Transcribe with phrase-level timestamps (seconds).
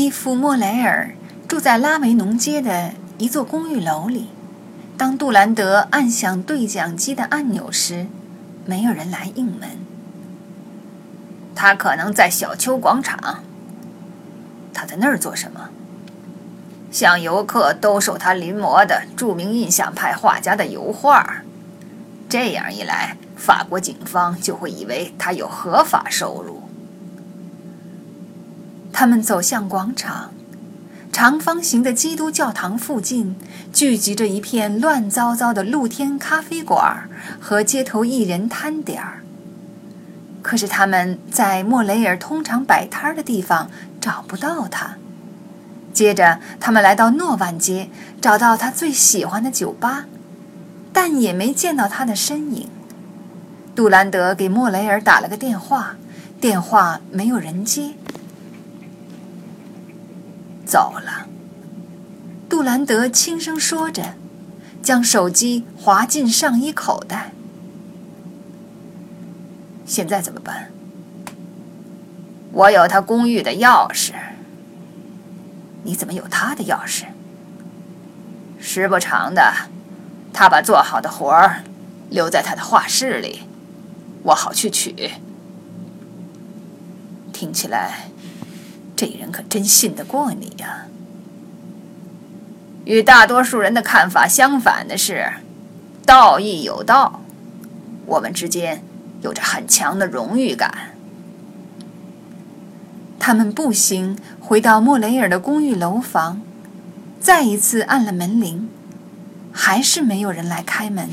[0.00, 1.10] 伊夫·莫雷尔
[1.48, 4.28] 住在拉维农街的一座公寓楼里。
[4.96, 8.06] 当杜兰德按响对讲机的按钮时，
[8.64, 9.70] 没有人来应门。
[11.52, 13.42] 他可能在小丘广场。
[14.72, 15.70] 他在那儿做什么？
[16.92, 21.42] 向游客兜售他临摹的著名印象派画家的油画。
[22.28, 26.67] 这样一来，法国警方就会以为他有合法收入。
[29.00, 30.32] 他们走向广场，
[31.12, 33.36] 长方形的基督教堂附近
[33.72, 37.08] 聚集着一片乱糟糟的露天咖啡馆
[37.38, 39.22] 和街头艺人摊点儿。
[40.42, 43.70] 可是他们在莫雷尔通常摆摊的地方
[44.00, 44.96] 找不到他。
[45.92, 47.88] 接着，他们来到诺万街，
[48.20, 50.06] 找到他最喜欢的酒吧，
[50.92, 52.68] 但也没见到他的身影。
[53.76, 55.94] 杜兰德给莫雷尔打了个电话，
[56.40, 57.92] 电话没有人接。
[60.68, 61.26] 走了，
[62.46, 64.14] 杜兰德轻声说着，
[64.82, 67.32] 将手机滑进上衣口袋。
[69.86, 70.70] 现在怎么办？
[72.52, 74.12] 我有他公寓的钥匙。
[75.84, 77.04] 你怎么有他的钥匙？
[78.58, 79.54] 时不常的，
[80.34, 81.62] 他把做好的活儿
[82.10, 83.44] 留在他的画室里，
[84.24, 85.12] 我好去取。
[87.32, 88.10] 听起来。
[88.98, 90.86] 这人可真信得过你呀！
[92.84, 95.34] 与大多数人的看法相反的是，
[96.04, 97.22] 道义有道，
[98.06, 98.82] 我们之间
[99.20, 100.96] 有着很强的荣誉感。
[103.20, 106.42] 他们步行回到莫雷尔的公寓楼房，
[107.20, 108.68] 再一次按了门铃，
[109.52, 111.08] 还是没有人来开门。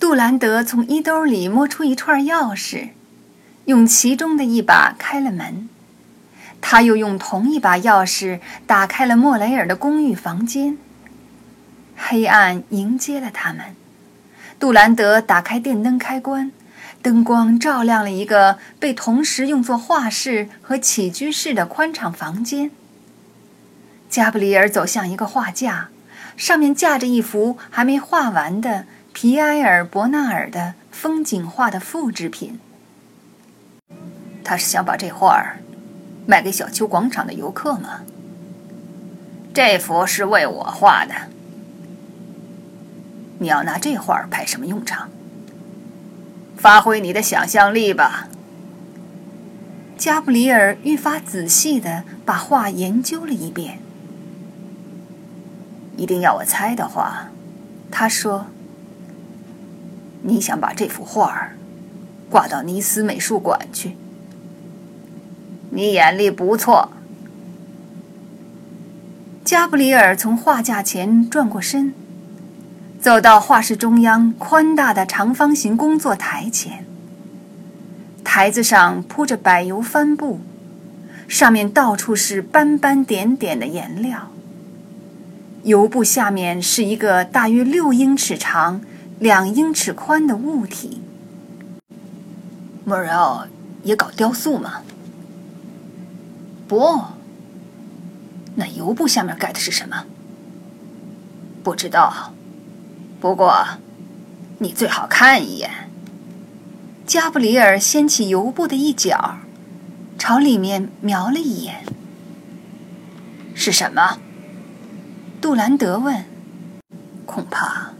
[0.00, 2.92] 杜兰德从衣兜里摸出一串钥匙，
[3.66, 5.68] 用其中的一把开了门。
[6.62, 10.78] 他又用同一把钥匙打开了莫雷尔的公寓房间。
[11.94, 13.76] 黑暗迎接了他们。
[14.58, 16.52] 杜兰德打开电灯开关，
[17.02, 22.70] 灯光照亮了一个被同时用作画室和起居室的宽敞房间。
[24.08, 25.88] 加布里尔走向一个画架，
[26.36, 32.60] 上面架着一幅还没画完的皮埃尔·伯纳尔的风景画的复制品。
[34.44, 35.58] 他是想把这画儿。
[36.26, 38.02] 卖给小丘广场的游客吗？
[39.54, 41.14] 这幅是为我画的。
[43.38, 45.10] 你要拿这画派什么用场？
[46.56, 48.28] 发挥你的想象力吧。
[49.98, 53.78] 加布里尔愈发仔细的把画研究了一遍。
[55.96, 57.28] 一定要我猜的话，
[57.90, 58.46] 他说
[60.22, 61.50] ：“你想把这幅画
[62.30, 63.96] 挂到尼斯美术馆去。”
[65.74, 66.90] 你眼力不错。
[69.42, 71.94] 加布里尔从画架前转过身，
[73.00, 76.84] 走到画室中央宽大的长方形工作台前。
[78.22, 80.40] 台子上铺着柏油帆布，
[81.26, 84.30] 上面到处是斑斑点点的颜料。
[85.62, 88.82] 油布下面是一个大约六英尺长、
[89.18, 91.00] 两英尺宽的物体。
[92.84, 93.46] 莫尔奥
[93.84, 94.82] 也搞雕塑吗？
[96.68, 97.02] 不，
[98.54, 100.04] 那油布下面盖的是什么？
[101.62, 102.32] 不知道。
[103.20, 103.78] 不过，
[104.58, 105.70] 你最好看一眼。
[107.06, 109.36] 加布里尔掀起油布的一角，
[110.18, 111.84] 朝里面瞄了一眼。
[113.54, 114.18] 是什么？
[115.40, 116.24] 杜兰德问。
[117.26, 117.92] 恐怕，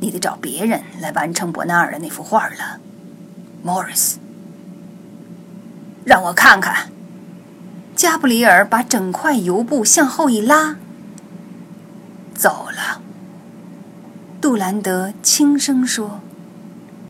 [0.00, 2.80] 你得找别人来完成伯纳尔的那幅画了，
[3.62, 4.18] 莫里斯。
[6.04, 6.90] 让我看看。
[7.98, 10.76] 加布里尔把整块油布向后一拉，
[12.32, 13.02] 走了。
[14.40, 16.20] 杜兰德轻声说。